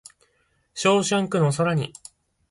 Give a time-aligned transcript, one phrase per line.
[0.73, 1.93] ショーシャンクの空に